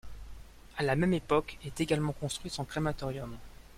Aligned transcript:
À 0.79 0.81
la 0.81 0.95
même 0.95 1.13
époque 1.13 1.59
est 1.63 1.79
également 1.79 2.13
construit 2.13 2.49
son 2.49 2.65
crématorium. 2.65 3.37